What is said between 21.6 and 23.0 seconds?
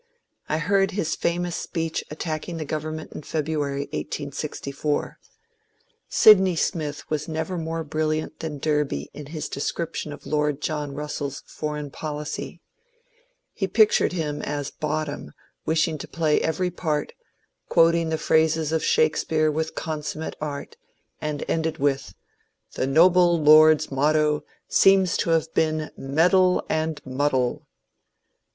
with, ^^ The